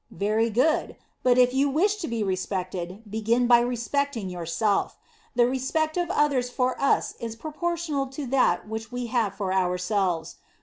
[0.17, 4.97] Very good; but if you wish to be respected, begin by respecting yourself.
[5.35, 10.37] The respect of others for us is proportioned to that which we have for ourselves.